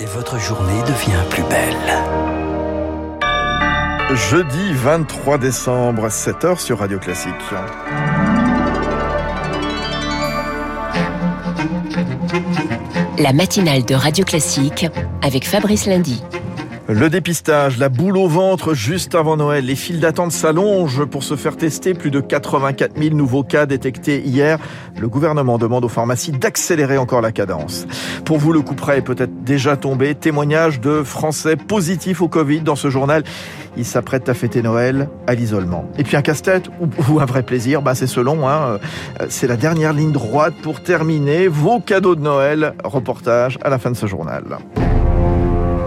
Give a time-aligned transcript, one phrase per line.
[0.00, 1.76] et votre journée devient plus belle.
[4.14, 7.34] Jeudi 23 décembre, 7h sur Radio Classique.
[13.18, 14.86] La matinale de Radio Classique
[15.22, 16.22] avec Fabrice Lundy.
[16.92, 19.64] Le dépistage, la boule au ventre juste avant Noël.
[19.64, 21.94] Les files d'attente s'allongent pour se faire tester.
[21.94, 24.58] Plus de 84 000 nouveaux cas détectés hier.
[24.98, 27.86] Le gouvernement demande aux pharmacies d'accélérer encore la cadence.
[28.24, 30.16] Pour vous, le coup près est peut-être déjà tombé.
[30.16, 33.22] Témoignage de Français positifs au Covid dans ce journal.
[33.76, 35.88] Ils s'apprêtent à fêter Noël à l'isolement.
[35.96, 36.70] Et puis un casse-tête
[37.08, 38.48] ou, un vrai plaisir, bah c'est selon.
[38.48, 38.80] Hein.
[39.28, 42.74] C'est la dernière ligne droite pour terminer vos cadeaux de Noël.
[42.82, 44.58] Reportage à la fin de ce journal.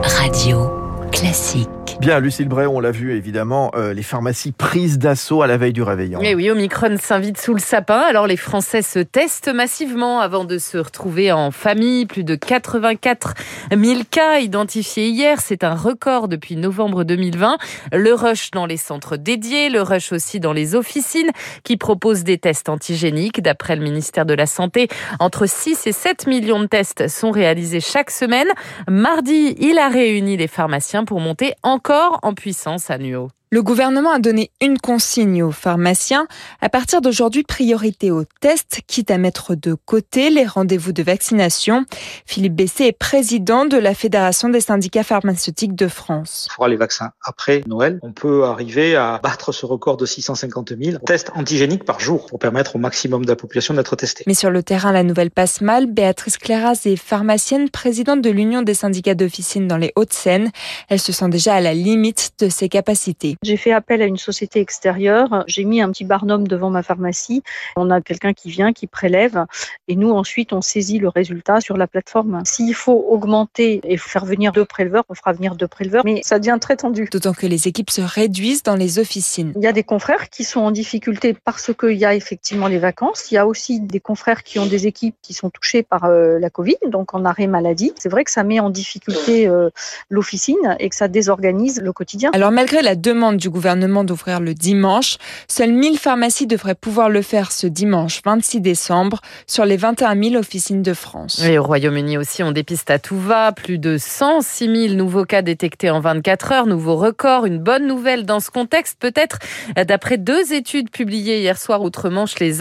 [0.03, 0.82] Radio
[1.13, 1.82] classique.
[1.99, 5.73] Bien, Lucille Bray, on l'a vu évidemment, euh, les pharmacies prises d'assaut à la veille
[5.73, 6.19] du réveillon.
[6.21, 7.99] Mais oui, Omicron s'invite sous le sapin.
[7.99, 12.05] Alors les Français se testent massivement avant de se retrouver en famille.
[12.05, 13.35] Plus de 84
[13.71, 15.39] 000 cas identifiés hier.
[15.39, 17.57] C'est un record depuis novembre 2020.
[17.93, 21.31] Le rush dans les centres dédiés, le rush aussi dans les officines
[21.63, 23.41] qui proposent des tests antigéniques.
[23.41, 24.87] D'après le ministère de la Santé,
[25.19, 28.47] entre 6 et 7 millions de tests sont réalisés chaque semaine.
[28.89, 31.82] Mardi, il a réuni les pharmaciens pour monter encore
[32.23, 33.29] en puissance à.
[33.53, 36.25] Le gouvernement a donné une consigne aux pharmaciens.
[36.59, 41.85] À partir d'aujourd'hui, priorité aux tests, quitte à mettre de côté les rendez-vous de vaccination.
[42.25, 46.47] Philippe Bessé est président de la Fédération des syndicats pharmaceutiques de France.
[46.49, 47.99] Il faudra les vaccins après Noël.
[48.01, 52.39] On peut arriver à battre ce record de 650 000 tests antigéniques par jour pour
[52.39, 54.23] permettre au maximum de la population d'être testée.
[54.25, 55.85] Mais sur le terrain, la nouvelle passe mal.
[55.85, 60.49] Béatrice Cléras est pharmacienne, présidente de l'Union des syndicats d'officine dans les Hauts-de-Seine.
[60.89, 63.37] Elle se sent déjà à la limite de ses capacités.
[63.43, 65.43] J'ai fait appel à une société extérieure.
[65.47, 67.43] J'ai mis un petit barnum devant ma pharmacie.
[67.75, 69.45] On a quelqu'un qui vient, qui prélève.
[69.87, 72.41] Et nous, ensuite, on saisit le résultat sur la plateforme.
[72.45, 76.03] S'il faut augmenter et faire venir deux préleveurs, on fera venir deux préleveurs.
[76.05, 77.09] Mais ça devient très tendu.
[77.11, 79.53] D'autant que les équipes se réduisent dans les officines.
[79.55, 82.79] Il y a des confrères qui sont en difficulté parce qu'il y a effectivement les
[82.79, 83.31] vacances.
[83.31, 86.39] Il y a aussi des confrères qui ont des équipes qui sont touchées par euh,
[86.39, 87.93] la Covid, donc en arrêt maladie.
[87.99, 89.69] C'est vrai que ça met en difficulté euh,
[90.09, 92.31] l'officine et que ça désorganise le quotidien.
[92.33, 95.17] Alors malgré la demande du gouvernement d'ouvrir le dimanche.
[95.47, 100.35] Seules 1000 pharmacies devraient pouvoir le faire ce dimanche 26 décembre sur les 21 000
[100.35, 101.43] officines de France.
[101.43, 103.51] Et au Royaume-Uni aussi, on dépiste à tout va.
[103.51, 106.67] Plus de 106 000 nouveaux cas détectés en 24 heures.
[106.67, 107.45] Nouveau record.
[107.45, 109.39] Une bonne nouvelle dans ce contexte, peut-être.
[109.75, 112.59] D'après deux études publiées hier soir outre-Manche, les,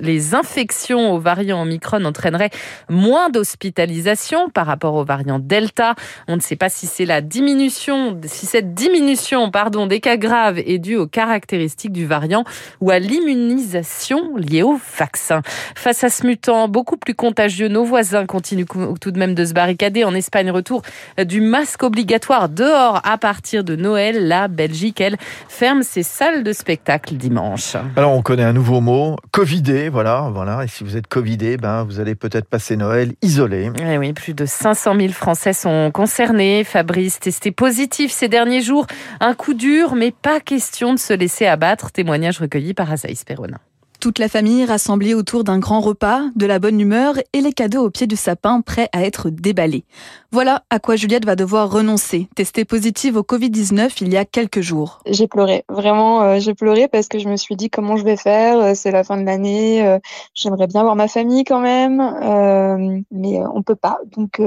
[0.00, 2.50] les infections aux variants Omicron entraîneraient
[2.88, 5.94] moins d'hospitalisation par rapport aux variants Delta.
[6.28, 10.58] On ne sait pas si c'est la diminution, si cette diminution, pardon, des cas grave
[10.58, 12.44] est due aux caractéristiques du variant
[12.80, 15.42] ou à l'immunisation liée au vaccin.
[15.74, 18.66] Face à ce mutant beaucoup plus contagieux, nos voisins continuent
[19.00, 20.04] tout de même de se barricader.
[20.04, 20.82] En Espagne, retour
[21.18, 24.28] du masque obligatoire dehors à partir de Noël.
[24.28, 25.16] La Belgique, elle,
[25.48, 27.76] ferme ses salles de spectacle dimanche.
[27.96, 30.64] Alors, on connaît un nouveau mot, Covidé, voilà, voilà.
[30.64, 33.70] Et si vous êtes Covidé, ben, vous allez peut-être passer Noël isolé.
[33.80, 36.64] Eh oui, plus de 500 000 Français sont concernés.
[36.64, 38.86] Fabrice testé positif ces derniers jours.
[39.20, 41.92] Un coup dur, mais pas question de se laisser abattre.
[41.92, 43.58] Témoignage recueilli par Azaïs Perronin.
[44.04, 47.86] Toute la famille rassemblée autour d'un grand repas, de la bonne humeur et les cadeaux
[47.86, 49.86] au pied du sapin prêts à être déballés.
[50.30, 54.60] Voilà à quoi Juliette va devoir renoncer, testée positive au Covid-19 il y a quelques
[54.60, 54.98] jours.
[55.06, 58.16] J'ai pleuré, vraiment euh, j'ai pleuré parce que je me suis dit comment je vais
[58.16, 59.98] faire, euh, c'est la fin de l'année, euh,
[60.34, 64.00] j'aimerais bien voir ma famille quand même, mais on peut pas.
[64.16, 64.38] Donc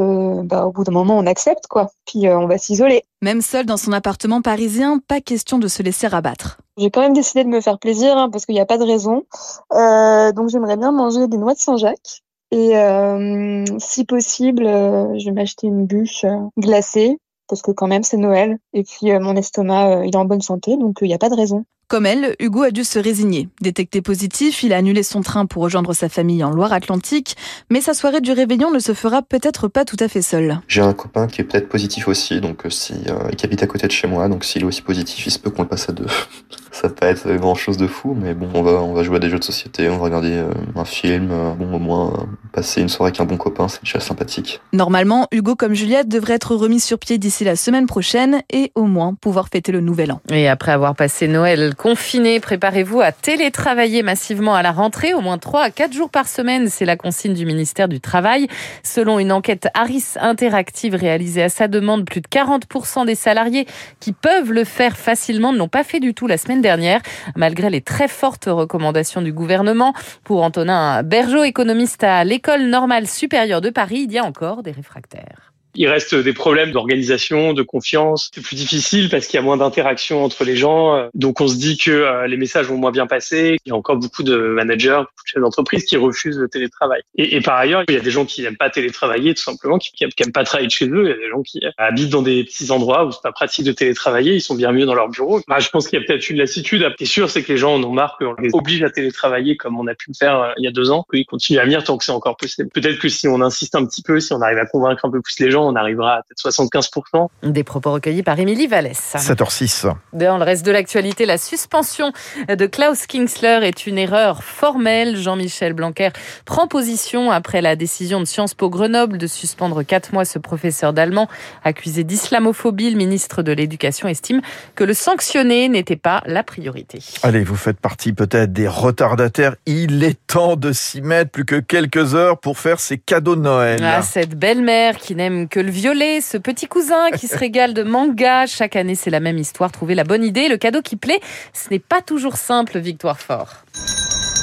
[0.45, 3.06] bah, au bout d'un moment on accepte quoi, puis on va s'isoler.
[3.23, 6.59] Même seule dans son appartement parisien, pas question de se laisser abattre.
[6.78, 8.83] J'ai quand même décidé de me faire plaisir hein, parce qu'il n'y a pas de
[8.83, 9.25] raison.
[9.73, 12.22] Euh, donc j'aimerais bien manger des noix de Saint-Jacques.
[12.51, 16.25] Et euh, si possible, euh, je vais m'acheter une bûche
[16.59, 17.17] glacée
[17.50, 18.59] parce que quand même c'est Noël.
[18.73, 21.35] Et puis mon estomac, il est en bonne santé, donc il n'y a pas de
[21.35, 21.66] raison.
[21.88, 23.48] Comme elle, Hugo a dû se résigner.
[23.62, 27.38] Détecté positif, il a annulé son train pour rejoindre sa famille en Loire-Atlantique,
[27.70, 30.59] mais sa soirée du réveillon ne se fera peut-être pas tout à fait seule.
[30.68, 33.88] J'ai un copain qui est peut-être positif aussi, donc si euh, qui habite à côté
[33.88, 35.94] de chez moi, donc s'il est aussi positif, il se peut qu'on le passe à
[35.94, 36.07] deux.
[36.74, 39.19] Ça peut être grand chose de fou, mais bon, on va on va jouer à
[39.19, 42.81] des jeux de société, on va regarder euh, un film, euh, bon au moins passer
[42.81, 44.60] une soirée avec un bon copain, c'est déjà sympathique.
[44.74, 48.83] Normalement, Hugo comme Juliette devrait être remis sur pied d'ici la semaine prochaine et au
[48.83, 50.19] moins pouvoir fêter le nouvel an.
[50.30, 55.38] Et après avoir passé Noël confiné, préparez-vous à télétravailler massivement à la rentrée, au moins
[55.38, 56.68] 3 à 4 jours par semaine.
[56.68, 58.47] C'est la consigne du ministère du Travail.
[58.83, 63.68] Selon une enquête Harris Interactive réalisée à sa demande, plus de 40% des salariés
[64.00, 67.01] qui peuvent le faire facilement ne l'ont pas fait du tout la semaine dernière,
[67.35, 69.94] malgré les très fortes recommandations du gouvernement.
[70.23, 74.71] Pour Antonin Bergeau, économiste à l'École normale supérieure de Paris, il y a encore des
[74.71, 75.53] réfractaires.
[75.77, 78.29] Il reste des problèmes d'organisation, de confiance.
[78.33, 81.07] C'est plus difficile parce qu'il y a moins d'interaction entre les gens.
[81.13, 83.57] Donc on se dit que les messages vont moins bien passer.
[83.65, 87.01] Il y a encore beaucoup de managers, beaucoup de chefs d'entreprise qui refusent le télétravail.
[87.15, 89.91] Et, par ailleurs, il y a des gens qui n'aiment pas télétravailler tout simplement, qui
[90.01, 91.06] n'aiment pas travailler de chez eux.
[91.06, 93.65] Il y a des gens qui habitent dans des petits endroits où c'est pas pratique
[93.65, 94.33] de télétravailler.
[94.33, 95.41] Ils sont bien mieux dans leur bureau.
[95.59, 96.85] Je pense qu'il y a peut-être une lassitude.
[97.00, 99.80] Ce sûr, c'est que les gens en ont marre qu'on les oblige à télétravailler comme
[99.80, 101.06] on a pu le faire il y a deux ans.
[101.13, 102.69] Ils continuent à venir tant que c'est encore possible.
[102.73, 105.21] Peut-être que si on insiste un petit peu, si on arrive à convaincre un peu
[105.21, 107.28] plus les gens, on arrivera à peut-être 75%.
[107.44, 109.16] Des propos recueillis par Émilie Vallès.
[109.16, 109.94] 7h06.
[110.14, 112.12] Dans le reste de l'actualité, la suspension
[112.48, 115.18] de Klaus Kingsler est une erreur formelle.
[115.18, 116.10] Jean-Michel Blanquer
[116.46, 120.94] prend position après la décision de Sciences Po Grenoble de suspendre quatre mois ce professeur
[120.94, 121.28] d'allemand
[121.64, 122.92] accusé d'islamophobie.
[122.92, 124.42] Le ministre de l'Éducation estime
[124.75, 127.00] que le sanctionné n'était pas la priorité.
[127.24, 129.56] Allez, vous faites partie peut-être des retardataires.
[129.66, 131.31] Il est temps de s'y mettre.
[131.31, 133.80] Plus que quelques heures pour faire ses cadeaux de Noël.
[133.84, 137.83] Ah, cette belle-mère qui n'aime que le violet, ce petit cousin qui se régale de
[137.83, 138.45] manga.
[138.45, 139.71] Chaque année, c'est la même histoire.
[139.71, 141.19] Trouver la bonne idée, le cadeau qui plaît,
[141.54, 143.50] ce n'est pas toujours simple, Victoire Fort.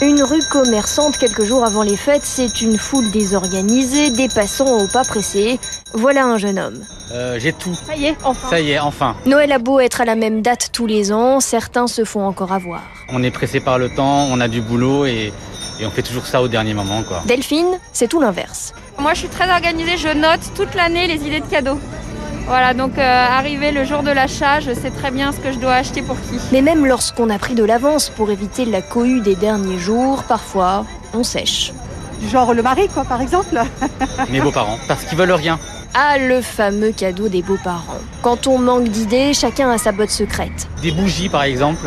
[0.03, 4.89] Une rue commerçante quelques jours avant les fêtes, c'est une foule désorganisée, des passants au
[4.89, 5.59] pas pressé.
[5.95, 6.83] Voilà un jeune homme.
[7.13, 7.75] Euh, J'ai tout.
[7.75, 8.51] Ça y est, enfin.
[8.51, 9.17] Ça y est, enfin.
[9.25, 12.53] Noël a beau être à la même date tous les ans, certains se font encore
[12.53, 12.83] avoir.
[13.11, 15.33] On est pressé par le temps, on a du boulot et,
[15.81, 17.03] et on fait toujours ça au dernier moment.
[17.05, 17.23] Quoi.
[17.27, 18.75] Delphine, c'est tout l'inverse.
[18.99, 21.79] Moi, je suis très organisée, je note toute l'année les idées de cadeaux.
[22.47, 25.59] Voilà, donc euh, arrivé le jour de l'achat, je sais très bien ce que je
[25.59, 26.39] dois acheter pour qui.
[26.53, 30.85] Mais même lorsqu'on a pris de l'avance pour éviter la cohue des derniers jours, parfois,
[31.15, 31.73] on sèche.
[32.31, 33.61] Genre le mari, quoi, par exemple
[34.31, 35.59] Mes beaux-parents, parce qu'ils veulent rien.
[35.95, 37.99] Ah, le fameux cadeau des beaux-parents.
[38.23, 40.69] Quand on manque d'idées, chacun a sa botte secrète.
[40.83, 41.87] Des bougies, par exemple.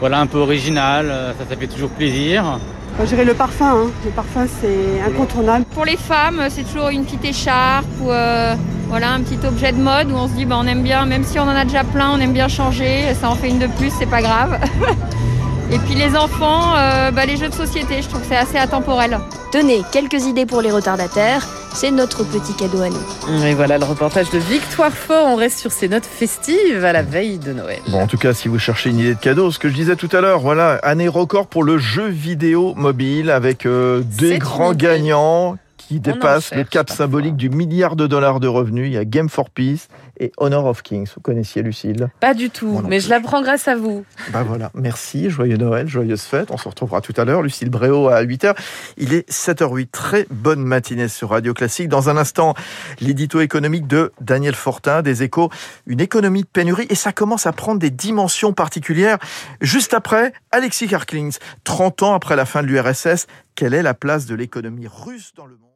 [0.00, 2.58] Voilà, un peu original, ça, ça fait toujours plaisir.
[3.00, 3.84] Je dirais le parfum.
[3.86, 3.90] Hein.
[4.04, 5.64] Le parfum, c'est incontournable.
[5.72, 8.54] Pour les femmes, c'est toujours une petite écharpe ou euh,
[8.88, 11.22] voilà, un petit objet de mode où on se dit bah, on aime bien, même
[11.22, 13.14] si on en a déjà plein, on aime bien changer.
[13.20, 14.58] Ça en fait une de plus, c'est pas grave.
[15.70, 18.56] Et puis les enfants, euh, bah, les jeux de société, je trouve que c'est assez
[18.56, 19.18] atemporel.
[19.52, 21.46] Tenez, quelques idées pour les retardataires.
[21.74, 23.44] C'est notre petit cadeau à nous.
[23.44, 25.26] Et voilà le reportage de Victoire Fort.
[25.26, 27.80] On reste sur ces notes festives à la veille de Noël.
[27.88, 29.94] Bon, en tout cas, si vous cherchez une idée de cadeau, ce que je disais
[29.94, 34.72] tout à l'heure, voilà, année record pour le jeu vidéo mobile avec euh, des grands
[34.72, 35.58] gagnants
[35.88, 38.88] qui dépassent le cap symbolique du milliard de dollars de revenus.
[38.88, 39.88] Il y a Game for Peace
[40.20, 41.08] et Honor of Kings.
[41.14, 44.04] Vous connaissiez Lucille Pas du tout, mais je l'apprends grâce à vous.
[44.30, 46.50] Bah voilà, merci, joyeux Noël, joyeuse fête.
[46.50, 47.40] On se retrouvera tout à l'heure.
[47.40, 48.54] Lucille Bréau à 8h.
[48.98, 49.88] Il est 7h08.
[49.90, 51.88] Très bonne matinée sur Radio Classique.
[51.88, 52.52] Dans un instant,
[53.00, 55.48] l'édito économique de Daniel Fortin, des échos,
[55.86, 56.86] une économie de pénurie.
[56.90, 59.16] Et ça commence à prendre des dimensions particulières.
[59.62, 64.26] Juste après, Alexis Karklings, 30 ans après la fin de l'URSS, quelle est la place
[64.26, 65.68] de l'économie russe dans le monde?